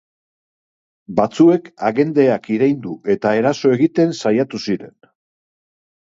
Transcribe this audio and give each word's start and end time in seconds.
Batzuek 1.17 1.67
agenteak 1.89 2.49
iraindu 2.55 2.93
eta 3.15 3.33
eraso 3.41 3.73
egiten 3.75 4.15
saiatu 4.23 4.61
ziren. 4.71 4.97